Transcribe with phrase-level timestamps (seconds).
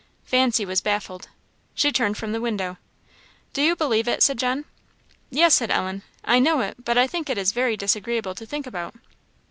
[0.23, 1.29] Fancy was baffled.
[1.75, 2.77] She turned from the window.
[3.53, 4.65] "Do you believe it?" said John.
[5.29, 8.65] "Yes," said Ellen "I know it; but I think it is very disagreeable to think
[8.65, 9.01] about it."